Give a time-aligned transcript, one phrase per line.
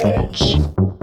[0.00, 0.99] trance.